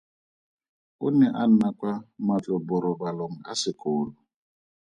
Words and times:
O 1.05 1.07
ne 1.17 1.27
a 1.41 1.43
nna 1.49 1.69
kwa 1.77 1.93
matloborobalong 2.25 3.35
a 3.51 3.53
sekolo. 3.61 4.11